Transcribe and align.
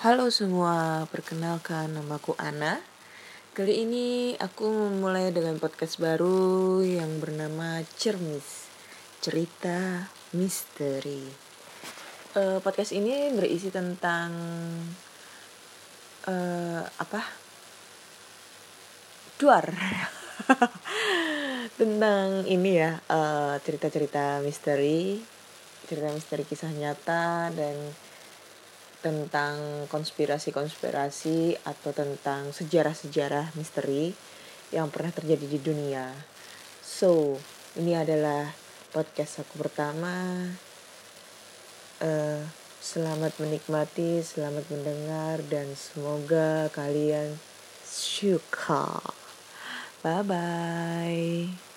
Halo 0.00 0.32
semua, 0.32 1.04
perkenalkan 1.12 1.92
namaku 1.92 2.32
Ana. 2.40 2.80
Kali 3.52 3.84
ini 3.84 4.32
aku 4.40 4.64
memulai 4.64 5.28
dengan 5.28 5.60
podcast 5.60 6.00
baru 6.00 6.80
yang 6.80 7.20
bernama 7.20 7.84
Cermis, 8.00 8.72
cerita 9.20 10.08
misteri. 10.32 11.28
Uh, 12.32 12.64
podcast 12.64 12.96
ini 12.96 13.28
berisi 13.36 13.68
tentang 13.68 14.32
uh, 16.24 16.80
apa? 16.80 17.20
Duar. 19.36 19.68
tentang 21.80 22.48
ini 22.48 22.72
ya, 22.72 22.96
cerita 23.04 23.12
uh, 23.12 23.54
cerita-cerita 23.60 24.40
misteri, 24.40 25.20
cerita 25.84 26.08
misteri 26.08 26.48
kisah 26.48 26.72
nyata 26.72 27.52
dan 27.52 28.08
tentang 29.00 29.88
konspirasi-konspirasi 29.88 31.64
atau 31.64 31.90
tentang 31.92 32.52
sejarah-sejarah 32.52 33.56
misteri 33.56 34.12
yang 34.70 34.92
pernah 34.92 35.10
terjadi 35.10 35.46
di 35.48 35.58
dunia. 35.58 36.12
So, 36.84 37.40
ini 37.80 37.96
adalah 37.96 38.52
podcast 38.92 39.42
aku 39.42 39.60
pertama. 39.60 40.46
Uh, 42.00 42.44
selamat 42.80 43.36
menikmati, 43.40 44.24
selamat 44.24 44.68
mendengar, 44.72 45.44
dan 45.48 45.72
semoga 45.76 46.72
kalian 46.72 47.36
suka. 47.84 49.00
Bye 50.00 50.24
bye. 50.24 51.69